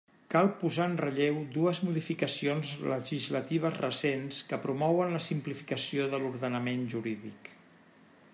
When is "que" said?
4.49-4.61